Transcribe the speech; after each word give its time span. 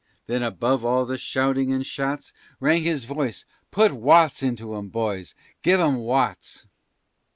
Then 0.25 0.41
above 0.41 0.83
all 0.83 1.05
the 1.05 1.19
shouting 1.19 1.71
and 1.71 1.85
shots, 1.85 2.33
Rang 2.59 2.81
his 2.81 3.05
voice, 3.05 3.45
"Put 3.69 3.91
Watts 3.91 4.41
into 4.41 4.75
'em, 4.75 4.89
Boys, 4.89 5.35
give 5.61 5.79
'em 5.79 5.97
Watts!" 5.97 6.65